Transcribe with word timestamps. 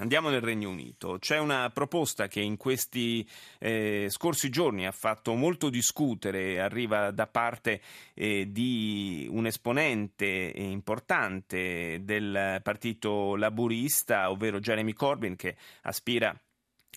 Andiamo 0.00 0.30
nel 0.30 0.40
Regno 0.40 0.70
Unito. 0.70 1.18
C'è 1.18 1.36
una 1.38 1.68
proposta 1.68 2.26
che 2.26 2.40
in 2.40 2.56
questi 2.56 3.28
eh, 3.58 4.06
scorsi 4.08 4.48
giorni 4.48 4.86
ha 4.86 4.92
fatto 4.92 5.34
molto 5.34 5.68
discutere, 5.68 6.58
arriva 6.58 7.10
da 7.10 7.26
parte 7.26 7.82
eh, 8.14 8.50
di 8.50 9.28
un 9.30 9.44
esponente 9.44 10.52
importante 10.56 12.00
del 12.02 12.60
partito 12.62 13.36
laburista, 13.36 14.30
ovvero 14.30 14.58
Jeremy 14.58 14.94
Corbyn, 14.94 15.36
che 15.36 15.56
aspira 15.82 16.34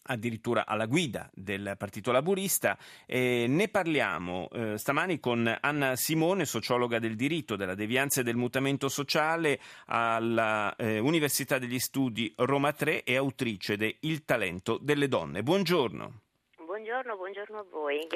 addirittura 0.04 0.66
alla 0.66 0.86
guida 0.86 1.30
del 1.34 1.76
Partito 1.78 2.12
Laburista. 2.12 2.78
E 3.06 3.46
ne 3.48 3.68
parliamo 3.68 4.50
eh, 4.52 4.78
stamani 4.78 5.20
con 5.20 5.58
Anna 5.60 5.96
Simone, 5.96 6.46
sociologa 6.46 7.00
del 7.00 7.16
diritto, 7.16 7.56
della 7.56 7.76
devianza 7.76 8.22
e 8.22 8.24
del 8.24 8.36
mutamento 8.36 8.90
sociale 8.90 9.60
alla 9.86 10.76
eh, 10.76 11.02
degli 11.60 11.80
Studi 11.80 12.34
Roma 12.38 12.74
3 12.74 13.04
e 13.04 13.16
autrice 13.16 13.78
de 13.78 13.98
Il 14.02 14.26
talento 14.26 14.78
delle 14.82 15.08
donne. 15.08 15.44
Buongiorno. 15.44 16.22
Buongiorno, 16.66 17.16
buongiorno 17.16 17.58
a 17.60 17.66
voi. 17.70 18.08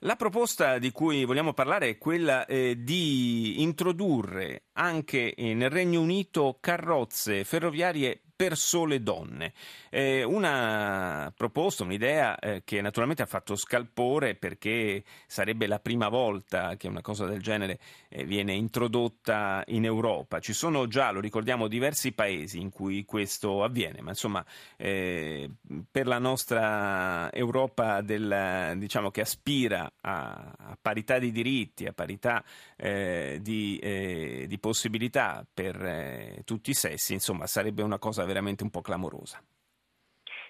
La 0.00 0.16
proposta 0.16 0.78
di 0.78 0.92
cui 0.92 1.24
vogliamo 1.24 1.54
parlare 1.54 1.88
è 1.88 1.98
quella 1.98 2.44
eh, 2.44 2.82
di 2.82 3.62
introdurre 3.62 4.64
anche 4.74 5.34
nel 5.38 5.70
Regno 5.70 6.02
Unito 6.02 6.58
carrozze 6.60 7.44
ferroviarie 7.44 8.20
per 8.36 8.56
sole 8.56 9.02
donne. 9.02 9.54
Eh, 9.88 10.22
una 10.22 11.32
proposta, 11.34 11.84
un'idea 11.84 12.38
eh, 12.38 12.62
che 12.64 12.82
naturalmente 12.82 13.22
ha 13.22 13.26
fatto 13.26 13.56
scalpore 13.56 14.34
perché 14.34 15.02
sarebbe 15.26 15.66
la 15.66 15.78
prima 15.78 16.08
volta 16.08 16.76
che 16.76 16.86
una 16.86 17.00
cosa 17.00 17.24
del 17.24 17.40
genere 17.40 17.78
eh, 18.10 18.24
viene 18.24 18.52
introdotta 18.52 19.64
in 19.68 19.86
Europa. 19.86 20.38
Ci 20.38 20.52
sono 20.52 20.86
già, 20.86 21.10
lo 21.10 21.20
ricordiamo, 21.20 21.66
diversi 21.66 22.12
paesi 22.12 22.60
in 22.60 22.70
cui 22.70 23.06
questo 23.06 23.64
avviene, 23.64 24.02
ma 24.02 24.10
insomma 24.10 24.44
eh, 24.76 25.48
per 25.90 26.06
la 26.06 26.18
nostra 26.18 27.32
Europa 27.32 28.02
del, 28.02 28.74
diciamo, 28.76 29.10
che 29.10 29.22
aspira 29.22 29.90
a, 30.02 30.54
a, 30.58 30.78
parità 30.80 31.18
di 31.18 31.32
diritti, 31.32 31.86
a 31.86 31.94
parità 31.94 32.44
eh, 32.76 33.38
di, 33.40 33.78
eh, 33.78 34.44
di, 34.46 34.58
possibilità 34.58 35.46
per 35.52 36.42
tutti 36.44 36.70
i 36.70 36.74
sessi, 36.74 37.14
insomma 37.14 37.46
sarebbe 37.46 37.82
una 37.82 37.98
cosa 37.98 38.24
veramente 38.26 38.62
un 38.62 38.70
po' 38.70 38.82
clamorosa. 38.82 39.42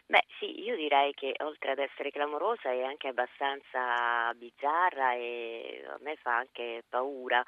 Beh 0.09 0.25
sì, 0.39 0.63
io 0.63 0.77
direi 0.77 1.13
che 1.15 1.35
oltre 1.39 1.73
ad 1.73 1.79
essere 1.79 2.11
clamorosa 2.11 2.71
è 2.71 2.83
anche 2.83 3.09
abbastanza 3.09 4.33
bizzarra 4.35 5.15
e 5.15 5.85
a 5.85 5.99
me 6.01 6.17
fa 6.17 6.37
anche 6.37 6.85
paura. 6.89 7.45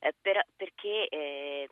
Eh, 0.00 0.12
per, 0.20 0.44
perché 0.56 1.06
eh, 1.08 1.68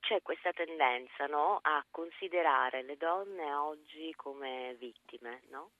c'è 0.00 0.22
questa 0.22 0.50
tendenza 0.52 1.26
no, 1.26 1.58
a 1.60 1.84
considerare 1.90 2.82
le 2.82 2.96
donne 2.96 3.52
oggi 3.52 4.14
come 4.16 4.76
vittime, 4.78 5.42
no? 5.50 5.72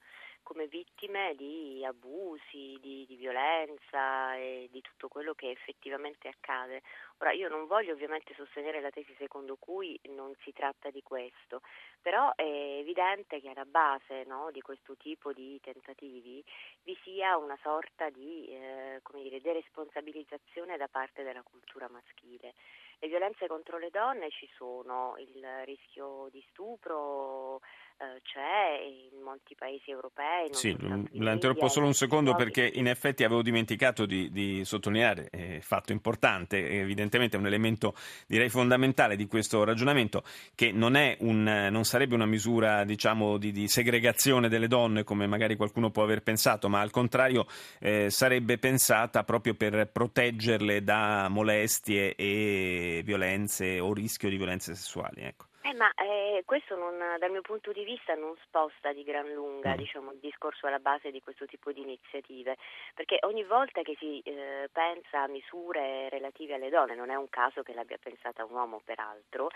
Come 0.45 0.69
vittime 0.69 1.34
di 1.34 1.84
abusi, 1.84 2.78
di, 2.81 3.05
di, 3.09 3.17
violenza 3.17 4.37
e 4.37 4.69
di 4.70 4.81
tutto 4.81 5.09
quello 5.09 5.34
che 5.34 5.50
effettivamente 5.50 6.28
accade. 6.28 6.83
Ora 7.19 7.33
io 7.33 7.48
non 7.48 7.67
voglio 7.67 7.92
ovviamente 7.92 8.34
sostenere 8.34 8.81
la 8.81 8.91
tesi 8.91 9.12
secondo 9.19 9.56
cui 9.56 9.98
non 10.11 10.33
si 10.42 10.53
tratta 10.53 10.91
di 10.91 11.03
questo, 11.03 11.62
però 12.00 12.33
è 12.37 12.43
evidente 12.43 13.41
che 13.41 13.49
alla 13.49 13.65
base 13.65 14.25
no, 14.27 14.50
di 14.53 14.60
questo 14.60 14.97
tipo 14.97 15.33
di 15.33 15.59
tentativi 15.60 16.44
vi 16.83 16.97
sia 17.03 17.37
una 17.37 17.59
sorta 17.62 18.10
di 18.10 18.47
eh, 18.49 19.00
dire, 19.12 19.41
deresponsabilizzazione 19.41 20.77
da 20.77 20.88
parte 20.88 21.22
della 21.22 21.43
cultura 21.43 21.88
maschile. 21.88 22.54
Le 23.00 23.09
violenze 23.09 23.47
contro 23.47 23.78
le 23.78 23.91
donne 23.91 24.31
ci 24.31 24.49
sono, 24.56 25.15
il 25.19 25.44
rischio 25.65 26.28
di 26.31 26.43
stupro 26.50 27.60
eh, 27.97 28.21
c'è 28.22 29.12
in 29.12 29.22
molti 29.22 29.55
paesi 29.55 29.91
europei. 29.91 30.49
Sì, 30.53 30.77
la 31.12 31.32
interrompo 31.32 31.69
solo 31.69 31.87
un 31.87 31.94
secondo 31.94 32.34
perché 32.34 32.69
in 32.75 32.88
effetti 32.88 33.22
avevo 33.22 33.41
dimenticato 33.41 34.05
di, 34.05 34.31
di 34.32 34.65
sottolineare, 34.65 35.28
è 35.31 35.60
fatto 35.60 35.93
importante, 35.93 36.81
evidentemente 36.81 37.37
è 37.37 37.41
un 37.41 37.47
elemento 37.47 37.94
direi 38.27 38.49
fondamentale 38.49 39.15
di 39.15 39.27
questo 39.27 39.62
ragionamento, 39.62 40.25
che 40.56 40.72
non, 40.72 40.99
un, 41.19 41.69
non 41.71 41.84
sarebbe 41.84 42.15
una 42.15 42.27
misura 42.27 42.84
diciamo, 42.84 43.38
di, 43.38 43.53
di, 43.53 43.69
segregazione 43.69 44.49
delle 44.49 44.69
donne 44.69 45.04
come 45.04 45.27
magari 45.27 45.54
qualcuno 45.54 45.91
può 45.91 46.03
aver 46.03 46.22
pensato, 46.22 46.69
ma 46.69 46.81
al 46.81 46.91
contrario 46.91 47.47
eh, 47.78 48.10
sarebbe 48.10 48.59
pensata 48.59 49.22
proprio 49.22 49.54
per 49.54 49.88
proteggerle 49.91 50.83
da 50.83 51.28
molestie 51.28 52.15
e 52.16 53.03
violenze 53.04 53.78
o 53.78 53.93
rischio 53.93 54.28
di 54.28 54.37
violenze 54.37 54.75
sessuali. 54.75 55.22
Ecco. 55.22 55.47
Ma 55.74 55.92
eh, 55.94 56.42
questo 56.44 56.76
non, 56.76 56.96
dal 57.18 57.30
mio 57.30 57.40
punto 57.40 57.72
di 57.72 57.82
vista 57.82 58.14
non 58.14 58.36
sposta 58.44 58.92
di 58.92 59.02
gran 59.02 59.32
lunga 59.32 59.72
mm. 59.72 59.76
diciamo, 59.76 60.12
il 60.12 60.18
discorso 60.18 60.68
alla 60.68 60.78
base 60.78 61.10
di 61.10 61.20
questo 61.20 61.46
tipo 61.46 61.72
di 61.72 61.80
iniziative, 61.80 62.56
perché 62.94 63.18
ogni 63.22 63.42
volta 63.42 63.82
che 63.82 63.96
si 63.98 64.20
eh, 64.20 64.68
pensa 64.70 65.22
a 65.22 65.28
misure 65.28 66.08
relative 66.10 66.54
alle 66.54 66.70
donne, 66.70 66.94
non 66.94 67.10
è 67.10 67.16
un 67.16 67.28
caso 67.28 67.62
che 67.62 67.74
l'abbia 67.74 67.98
pensata 68.00 68.44
un 68.44 68.52
uomo 68.52 68.82
peraltro, 68.84 69.50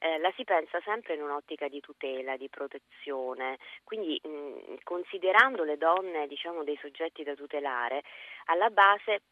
eh, 0.00 0.18
la 0.18 0.30
si 0.36 0.44
pensa 0.44 0.78
sempre 0.84 1.14
in 1.14 1.22
un'ottica 1.22 1.68
di 1.68 1.80
tutela, 1.80 2.36
di 2.36 2.50
protezione, 2.50 3.56
quindi 3.82 4.20
mh, 4.22 4.82
considerando 4.82 5.64
le 5.64 5.78
donne 5.78 6.26
diciamo, 6.26 6.64
dei 6.64 6.76
soggetti 6.82 7.22
da 7.22 7.34
tutelare, 7.34 8.02
alla 8.46 8.68
base 8.68 9.22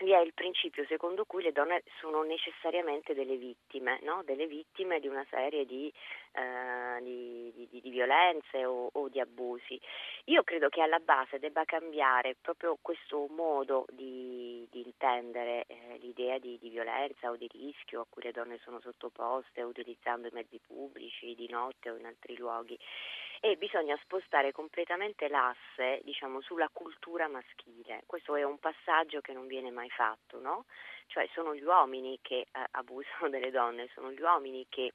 vi 0.00 0.12
è 0.12 0.18
il 0.18 0.32
principio 0.34 0.84
secondo 0.86 1.24
cui 1.24 1.42
le 1.42 1.52
donne 1.52 1.82
sono 2.00 2.22
necessariamente 2.22 3.14
delle 3.14 3.36
vittime, 3.36 3.98
no? 4.02 4.22
delle 4.24 4.46
vittime 4.46 4.98
di 4.98 5.08
una 5.08 5.24
serie 5.28 5.66
di, 5.66 5.92
eh, 6.32 7.02
di, 7.02 7.68
di, 7.70 7.80
di 7.80 7.90
violenze 7.90 8.64
o, 8.64 8.88
o, 8.92 9.08
di 9.08 9.20
abusi. 9.20 9.80
Io 10.24 10.42
credo 10.42 10.68
che 10.68 10.80
alla 10.80 10.98
base 10.98 11.38
debba 11.38 11.64
cambiare 11.64 12.36
proprio 12.40 12.78
questo 12.80 13.26
modo 13.28 13.86
di, 13.90 14.66
intendere 14.72 15.64
eh, 15.66 15.98
l'idea 16.00 16.38
di, 16.38 16.58
violenza 16.60 17.30
o 17.30 17.36
di 17.36 17.48
rischio 17.52 18.02
a 18.02 18.06
cui 18.08 18.22
le 18.22 18.32
donne 18.32 18.58
sono 18.62 18.80
sottoposte 18.80 19.62
utilizzando 19.62 20.28
i 20.28 20.32
mezzi 20.32 20.58
pubblici 20.66 21.34
di 21.34 21.48
notte 21.48 21.90
o 21.90 21.96
in 21.96 22.06
altri 22.06 22.36
luoghi 22.36 22.78
e 23.40 23.56
bisogna 23.56 23.98
spostare 24.02 24.52
completamente 24.52 25.26
l'asse 25.28 26.00
diciamo, 26.04 26.42
sulla 26.42 26.68
cultura 26.70 27.26
maschile. 27.26 28.02
Questo 28.06 28.36
è 28.36 28.42
un 28.42 28.58
passaggio 28.58 29.20
che 29.22 29.32
non 29.32 29.46
viene 29.46 29.70
mai 29.70 29.88
fatto, 29.88 30.38
no? 30.38 30.66
Cioè 31.06 31.26
sono 31.32 31.54
gli 31.54 31.64
uomini 31.64 32.18
che 32.20 32.46
eh, 32.52 32.66
abusano 32.72 33.28
delle 33.30 33.50
donne, 33.50 33.88
sono 33.94 34.12
gli 34.12 34.20
uomini 34.20 34.66
che 34.68 34.92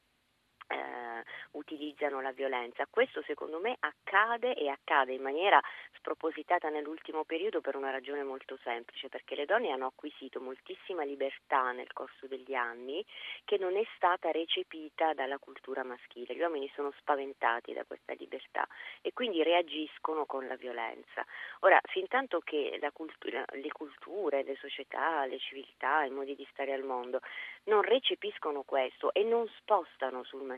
eh, 0.68 1.24
utilizzano 1.52 2.22
la 2.22 2.32
violenza. 2.32 2.88
Questo 2.90 3.22
secondo 3.24 3.60
me 3.60 3.76
accade 3.80 4.56
e 4.56 4.70
accade 4.70 5.14
in 5.14 5.22
maniera 5.22 5.62
spropositata 5.98 6.70
nell'ultimo 6.70 7.24
periodo 7.24 7.62
per 7.62 7.76
una 7.76 7.92
ragione 7.92 8.24
molto 8.24 8.58
semplice, 8.64 9.10
perché 9.10 9.36
le 9.36 9.46
donne 9.46 9.72
hanno 9.72 9.88
acquisito 9.88 10.40
moltissima 10.40 11.04
libertà 11.04 11.72
nel 11.72 11.92
corso 11.94 12.28
degli 12.28 12.54
anni 12.54 13.06
che 13.44 13.58
non 13.58 13.76
è 13.76 13.84
stata 13.96 14.32
recepita 14.32 15.14
dalla 15.14 15.38
cultura 15.38 15.84
maschile. 15.84 16.36
Gli 16.36 16.42
uomini 16.42 16.72
sono 16.76 16.92
spaventati 16.98 17.74
da 17.74 17.84
questa 17.86 18.14
libertà 18.14 18.68
e 19.02 19.14
quindi 19.14 19.44
reagiscono 19.44 20.26
con 20.26 20.48
la 20.48 20.56
violenza. 20.56 21.26
Ora, 21.62 21.80
fin 21.84 22.08
tanto 22.08 22.40
che 22.40 22.80
cultura, 22.92 23.44
le 23.52 23.72
culture, 23.72 24.44
le 24.44 24.56
società, 24.56 25.26
le 25.26 25.40
civiltà, 25.40 26.04
i 26.04 26.10
modi 26.10 26.36
di 26.36 26.48
stare 26.52 26.74
al 26.74 26.84
mondo 26.84 27.20
non 27.66 27.82
recepiscono 27.82 28.64
questo 28.64 29.14
e 29.14 29.24
non 29.24 29.48
spostano 29.58 30.24
sul 30.24 30.44
maschile, 30.44 30.55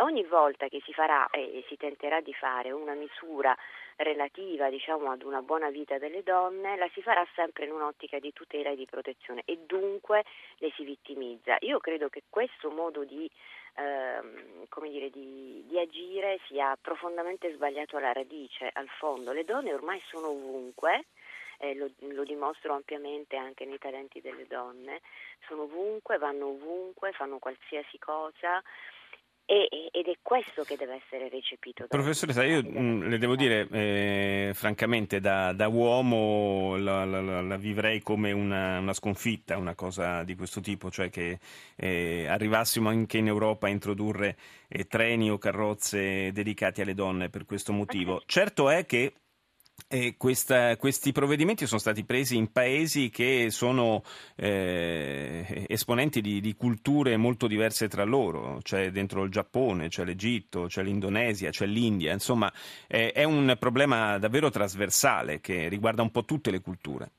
ogni 0.00 0.24
volta 0.24 0.68
che 0.68 0.80
si 0.84 0.92
farà 0.92 1.28
e 1.30 1.64
si 1.68 1.76
tenterà 1.76 2.20
di 2.20 2.32
fare 2.32 2.70
una 2.70 2.94
misura 2.94 3.56
relativa 3.96 4.68
diciamo, 4.68 5.10
ad 5.10 5.22
una 5.22 5.42
buona 5.42 5.70
vita 5.70 5.98
delle 5.98 6.22
donne, 6.22 6.76
la 6.76 6.88
si 6.92 7.02
farà 7.02 7.26
sempre 7.34 7.64
in 7.64 7.72
un'ottica 7.72 8.18
di 8.18 8.32
tutela 8.32 8.70
e 8.70 8.76
di 8.76 8.86
protezione 8.86 9.42
e 9.44 9.58
dunque 9.66 10.24
le 10.58 10.70
si 10.76 10.84
vittimizza. 10.84 11.56
Io 11.60 11.78
credo 11.78 12.08
che 12.08 12.24
questo 12.28 12.70
modo 12.70 13.04
di, 13.04 13.30
ehm, 13.76 14.66
dire, 14.82 15.10
di, 15.10 15.64
di 15.66 15.78
agire 15.78 16.38
sia 16.46 16.76
profondamente 16.80 17.52
sbagliato 17.54 17.96
alla 17.96 18.12
radice, 18.12 18.70
al 18.72 18.88
fondo. 18.88 19.32
Le 19.32 19.44
donne 19.44 19.72
ormai 19.72 20.00
sono 20.06 20.28
ovunque 20.28 21.06
eh, 21.58 21.74
lo, 21.74 21.90
lo, 21.98 22.24
dimostro 22.24 22.74
ampiamente 22.74 23.36
anche 23.36 23.64
nei 23.64 23.78
talenti 23.78 24.20
delle 24.20 24.46
donne, 24.46 25.00
sono 25.46 25.62
ovunque, 25.62 26.18
vanno 26.18 26.48
ovunque, 26.48 27.12
fanno 27.12 27.38
qualsiasi 27.38 27.98
cosa 27.98 28.62
e, 29.46 29.68
ed 29.92 30.08
è 30.08 30.16
questo 30.20 30.64
che 30.64 30.76
deve 30.76 31.00
essere 31.04 31.28
recepito. 31.28 31.86
Professoressa, 31.86 32.44
io 32.44 32.62
mh, 32.62 32.78
mm, 32.78 33.02
le 33.08 33.18
devo 33.18 33.36
dire, 33.36 33.68
eh, 33.70 34.50
francamente, 34.54 35.20
da, 35.20 35.52
da 35.52 35.68
uomo 35.68 36.76
la, 36.76 37.04
la, 37.04 37.20
la, 37.20 37.40
la, 37.40 37.56
vivrei 37.56 38.00
come 38.00 38.32
una, 38.32 38.80
una, 38.80 38.92
sconfitta, 38.92 39.56
una 39.56 39.76
cosa 39.76 40.24
di 40.24 40.34
questo 40.34 40.60
tipo, 40.60 40.90
cioè 40.90 41.10
che 41.10 41.38
eh, 41.76 42.26
arrivassimo 42.28 42.88
anche 42.88 43.18
in 43.18 43.28
Europa 43.28 43.68
a 43.68 43.70
introdurre 43.70 44.36
eh, 44.68 44.86
treni 44.88 45.30
o 45.30 45.38
carrozze 45.38 46.32
dedicati 46.32 46.80
alle 46.80 46.94
donne 46.94 47.30
per 47.30 47.44
questo 47.44 47.72
motivo. 47.72 48.22
Certo 48.26 48.68
è 48.68 48.84
che 48.84 49.12
questa, 50.16 50.76
questi 50.76 51.12
provvedimenti 51.12 51.66
sono 51.66 51.78
stati 51.78 52.04
presi 52.04 52.36
in 52.36 52.50
paesi 52.50 53.08
che 53.08 53.50
sono 53.50 54.02
eh, 54.36 55.64
esponenti 55.68 56.20
di, 56.20 56.40
di, 56.40 56.54
culture 56.54 57.16
molto 57.16 57.46
diverse 57.46 57.86
tra 57.86 58.02
loro, 58.04 58.58
c'è 58.62 58.90
dentro 58.90 59.22
il 59.22 59.30
Giappone, 59.30 59.88
c'è 59.88 60.04
l'Egitto, 60.04 60.66
c'è 60.66 60.82
l'Indonesia, 60.82 61.50
c'è 61.50 61.66
l'India, 61.66 62.12
insomma 62.12 62.52
eh, 62.88 63.12
è 63.12 63.22
un 63.22 63.56
problema 63.58 64.18
davvero 64.18 64.50
trasversale 64.50 65.40
che 65.40 65.68
riguarda 65.68 66.02
un 66.02 66.10
po' 66.10 66.24
tutte 66.24 66.50
le 66.50 66.60
culture. 66.60 67.10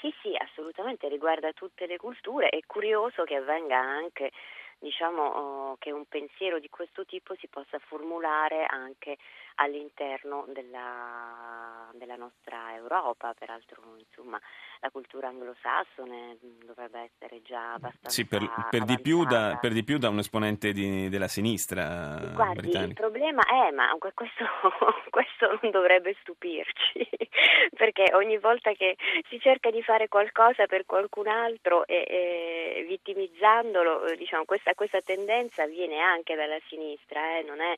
Sì, 0.00 0.12
sì, 0.22 0.30
assolutamente 0.38 1.08
riguarda 1.08 1.52
tutte 1.52 1.86
le 1.86 1.96
culture, 1.98 2.48
è 2.48 2.60
curioso 2.66 3.24
che 3.24 3.34
avvenga 3.34 3.78
anche 3.78 4.30
diciamo, 4.78 5.22
oh, 5.22 5.76
che 5.78 5.90
un 5.90 6.04
pensiero 6.06 6.58
di 6.58 6.68
questo 6.68 7.04
tipo 7.04 7.34
si 7.36 7.48
possa 7.48 7.78
formulare 7.78 8.64
anche 8.66 9.16
all'interno 9.56 10.44
della, 10.48 11.90
della 11.94 12.16
nostra 12.16 12.74
Europa, 12.74 13.34
peraltro 13.36 13.82
insomma, 13.98 14.40
la 14.80 14.90
cultura 14.90 15.28
anglosassone 15.28 16.38
mm, 16.44 16.60
dovrebbe 16.64 17.10
essere 17.10 17.42
già 17.42 17.72
abbastanza 17.72 18.10
Sì, 18.10 18.26
per, 18.26 18.48
per, 18.70 18.84
di, 18.84 19.00
più 19.00 19.24
da, 19.24 19.58
per 19.60 19.72
di 19.72 19.82
più 19.82 19.98
da 19.98 20.08
un 20.08 20.18
esponente 20.18 20.72
di, 20.72 21.08
della 21.08 21.26
sinistra 21.26 22.18
Guardi, 22.34 22.60
britannica. 22.60 22.84
il 22.84 22.94
problema 22.94 23.42
è, 23.42 23.70
ma 23.72 23.88
questo, 23.98 24.44
questo 25.10 25.58
non 25.60 25.70
dovrebbe 25.72 26.14
stupirci, 26.20 27.08
perché 27.76 28.14
ogni 28.14 28.38
volta 28.38 28.72
che 28.72 28.96
si 29.28 29.40
cerca 29.40 29.70
di 29.70 29.82
fare 29.82 30.06
qualcosa 30.08 30.66
per 30.66 30.86
qualcun 30.86 31.26
altro 31.26 31.84
e, 31.86 32.04
e 32.06 32.84
vittimizzandolo, 32.86 34.06
eh, 34.06 34.16
diciamo, 34.16 34.44
questa, 34.74 34.74
questa, 34.74 35.00
tendenza 35.00 35.66
viene 35.66 36.00
anche 36.00 36.34
dalla 36.34 36.58
sinistra, 36.68 37.38
eh, 37.38 37.42
non 37.42 37.60
è 37.60 37.74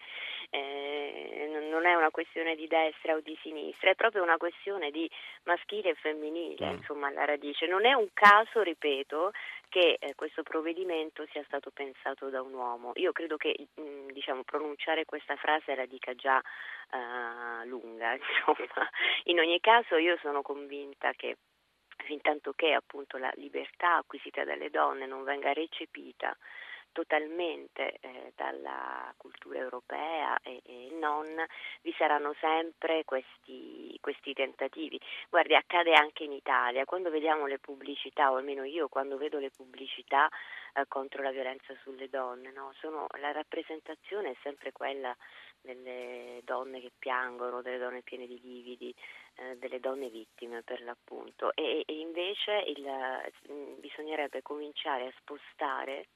eh, 0.52 1.68
non 1.70 1.86
è 1.86 1.94
una 1.94 2.10
questione 2.10 2.56
di 2.56 2.66
destra 2.66 3.14
o 3.14 3.20
di 3.20 3.38
sinistra, 3.40 3.90
è 3.90 3.94
proprio 3.94 4.22
una 4.22 4.36
questione 4.36 4.90
di 4.90 5.08
maschile 5.44 5.90
e 5.90 5.94
femminile, 5.94 6.66
mm. 6.66 6.76
insomma, 6.76 7.06
alla 7.06 7.24
radice. 7.24 7.66
Non 7.66 7.86
è 7.86 7.92
un 7.92 8.08
caso, 8.12 8.62
ripeto, 8.62 9.30
che 9.68 9.98
eh, 10.00 10.14
questo 10.16 10.42
provvedimento 10.42 11.24
sia 11.30 11.44
stato 11.44 11.70
pensato 11.70 12.28
da 12.30 12.42
un 12.42 12.52
uomo. 12.52 12.92
Io 12.96 13.12
credo 13.12 13.36
che 13.36 13.54
mh, 13.74 13.82
mm, 13.82 14.08
diciamo, 14.10 14.42
pronunciare 14.42 15.04
questa 15.04 15.36
frase 15.36 15.76
la 15.76 15.86
dica 15.86 16.14
già 16.14 16.36
uh, 16.38 17.66
lunga, 17.66 18.14
insomma. 18.18 18.90
In 19.24 19.38
ogni 19.38 19.60
caso 19.60 19.96
io 19.96 20.18
sono 20.20 20.42
convinta 20.42 21.12
che 21.12 21.36
fin 22.04 22.20
tanto 22.22 22.52
che 22.56 22.72
appunto 22.72 23.18
la 23.18 23.30
libertà 23.34 23.96
acquisita 23.96 24.42
dalle 24.42 24.70
donne 24.70 25.06
non 25.06 25.22
venga 25.22 25.52
recepita 25.52 26.36
totalmente 26.92 27.98
eh, 28.00 28.32
dalla 28.36 29.12
cultura 29.16 29.58
europea 29.58 30.38
e, 30.42 30.60
e, 30.64 30.88
non, 30.98 31.26
vi 31.82 31.94
saranno 31.96 32.34
sempre 32.40 33.04
questi, 33.04 33.96
questi, 34.00 34.32
tentativi. 34.32 35.00
Guardi, 35.28 35.54
accade 35.54 35.92
anche 35.92 36.24
in 36.24 36.32
Italia, 36.32 36.84
quando 36.84 37.10
vediamo 37.10 37.46
le 37.46 37.58
pubblicità, 37.58 38.32
o 38.32 38.36
almeno 38.36 38.64
io 38.64 38.88
quando 38.88 39.16
vedo 39.16 39.38
le 39.38 39.50
pubblicità 39.50 40.28
eh, 40.74 40.84
contro 40.88 41.22
la 41.22 41.30
violenza 41.30 41.74
sulle 41.82 42.08
donne, 42.08 42.50
no? 42.52 42.72
Sono, 42.78 43.06
la 43.18 43.32
rappresentazione 43.32 44.30
è 44.30 44.36
sempre 44.42 44.72
quella 44.72 45.14
delle 45.60 46.40
donne 46.44 46.80
che 46.80 46.92
piangono, 46.98 47.62
delle 47.62 47.78
donne 47.78 48.02
piene 48.02 48.26
di 48.26 48.40
lividi, 48.40 48.94
eh, 49.36 49.56
delle 49.56 49.80
donne 49.80 50.08
vittime 50.08 50.62
per 50.62 50.82
l'appunto 50.82 51.52
e, 51.54 51.82
e 51.86 51.98
invece 51.98 52.64
il, 52.66 52.84
mh, 52.84 53.80
bisognerebbe 53.80 54.42
cominciare 54.42 55.06
a 55.06 55.12
spostare 55.18 56.06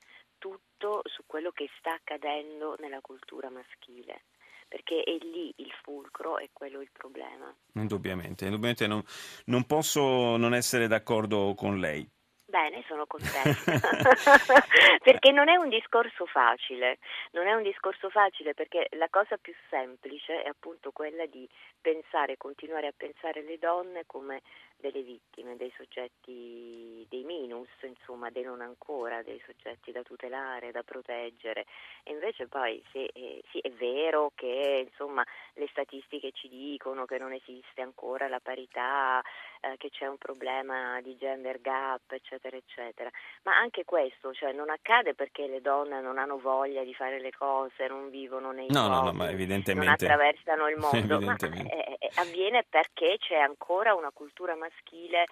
tutto 0.45 1.01
su 1.05 1.23
quello 1.25 1.53
che 1.53 1.71
sta 1.79 1.95
accadendo 1.95 2.77
nella 2.79 3.01
cultura 3.01 3.49
maschile 3.49 4.25
perché 4.69 5.03
è 5.03 5.17
lì 5.25 5.53
il 5.57 5.73
fulcro 5.83 6.39
e 6.39 6.51
quello 6.53 6.81
il 6.81 6.91
problema. 6.93 7.55
Indubbiamente, 7.75 8.47
indubbiamente 8.47 8.87
non, 8.87 9.03
non 9.47 9.65
posso 9.65 10.37
non 10.37 10.53
essere 10.53 10.89
d'accordo 10.89 11.55
con 11.55 11.79
lei. 11.79 12.07
Bene, 12.55 12.85
sono 12.87 13.05
contenta, 13.05 13.83
perché 15.03 15.33
non 15.33 15.49
è 15.49 15.57
un 15.57 15.69
discorso 15.69 16.25
facile, 16.25 16.99
non 17.33 17.49
è 17.49 17.53
un 17.53 17.65
discorso 17.65 18.11
facile 18.11 18.55
perché 18.55 18.87
la 18.93 19.09
cosa 19.11 19.37
più 19.39 19.53
semplice 19.69 20.41
è 20.41 20.47
appunto 20.47 20.93
quella 20.93 21.27
di 21.27 21.49
pensare, 21.81 22.37
continuare 22.37 22.87
a 22.87 22.95
pensare 22.97 23.43
le 23.43 23.59
donne 23.59 24.05
come 24.07 24.43
delle 24.77 25.03
vittime, 25.03 25.57
dei 25.57 25.73
soggetti, 25.77 27.07
dei 27.09 27.25
minus, 27.25 27.69
insomma, 27.83 28.31
dei 28.31 28.43
non 28.43 28.61
ancora, 28.61 29.23
dei 29.23 29.43
soggetti 29.47 29.93
da 29.93 30.03
tutelare, 30.03 30.71
da 30.71 30.83
proteggere. 30.83 31.65
E 32.03 32.13
invece 32.13 32.47
poi 32.47 32.83
se, 32.93 33.11
eh, 33.15 33.43
sì, 33.51 33.59
è 33.59 33.71
vero 33.71 34.31
che 34.35 34.87
insomma, 34.89 35.25
le 35.55 35.67
statistiche 35.71 36.33
ci 36.33 36.49
dicono 36.49 37.05
che 37.07 37.19
non 37.19 37.33
esiste 37.33 37.81
ancora 37.81 38.29
la 38.29 38.41
parità, 38.41 39.23
eh, 39.65 39.77
che 39.79 39.91
c'è 39.91 40.07
un 40.07 40.19
problema 40.19 41.01
di 41.01 41.17
gender 41.17 41.61
gap, 41.61 42.13
eccetera, 42.13 42.57
eccetera. 42.57 43.11
Ma 43.45 43.57
anche 43.57 43.85
questo, 43.85 44.33
cioè, 44.35 44.53
non 44.53 44.71
accade 44.71 45.15
perché 45.15 45.47
le 45.47 45.61
donne 45.61 46.01
non 46.01 46.19
hanno 46.19 46.39
voglia 46.39 46.83
di 46.85 46.95
fare 46.95 47.21
le 47.21 47.31
cose, 47.31 47.87
non 47.89 48.11
vivono 48.11 48.53
nei 48.53 48.67
no, 48.69 48.89
no, 48.89 49.03
no, 49.03 49.13
ma 49.13 49.31
evidentemente... 49.31 50.07
non 50.07 50.17
attraversano 50.17 50.69
il 50.69 50.77
mondo, 50.79 51.21
ma 51.21 51.37
eh, 51.37 51.97
eh, 51.99 52.11
avviene 52.17 52.65
perché 52.69 53.17
c'è 53.19 53.37
ancora 53.37 53.95
una 53.95 54.11
cultura 54.13 54.55
maschile 54.55 54.73
maschile 54.85 55.27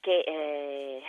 che, 0.00 0.20
eh, 0.20 1.02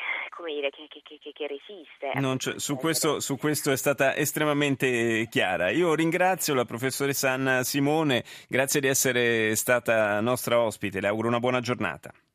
dire, 0.45 0.69
che, 0.71 0.87
che, 0.89 1.31
che 1.31 1.47
resiste. 1.47 2.11
Su 2.59 2.75
questo, 2.75 3.19
su, 3.19 3.37
questo, 3.37 3.71
è 3.71 3.77
stata 3.77 4.15
estremamente 4.15 5.27
chiara. 5.29 5.69
Io 5.69 5.93
ringrazio 5.93 6.55
la 6.55 6.65
professoressa 6.65 7.31
Anna 7.31 7.63
Simone, 7.63 8.23
grazie 8.47 8.79
di 8.79 8.87
essere 8.87 9.55
stata 9.55 10.19
nostra 10.21 10.59
ospite, 10.59 11.01
le 11.01 11.07
auguro 11.07 11.27
una 11.27 11.39
buona 11.39 11.59
giornata. 11.59 12.11